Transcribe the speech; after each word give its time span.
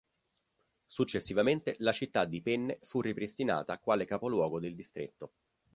Successivamente, 0.87 1.75
la 1.77 1.91
città 1.91 2.25
di 2.25 2.41
Penne 2.41 2.79
fu 2.81 3.01
ripristinata 3.01 3.77
quale 3.77 4.05
capoluogo 4.05 4.59
del 4.59 4.73
distretto. 4.73 5.33